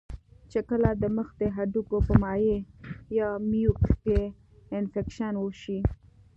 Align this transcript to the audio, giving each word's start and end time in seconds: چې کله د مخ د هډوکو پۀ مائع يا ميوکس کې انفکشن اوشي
چې 0.51 0.59
کله 0.69 0.89
د 1.01 1.03
مخ 1.17 1.27
د 1.39 1.41
هډوکو 1.55 1.97
پۀ 2.07 2.13
مائع 2.23 2.57
يا 3.17 3.27
ميوکس 3.49 3.91
کې 4.03 4.19
انفکشن 4.77 5.33
اوشي 5.41 5.79